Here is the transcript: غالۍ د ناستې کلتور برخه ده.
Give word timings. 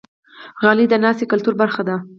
غالۍ 0.63 0.85
د 0.89 0.93
ناستې 1.03 1.25
کلتور 1.31 1.53
برخه 1.61 1.81
ده. 1.87 1.95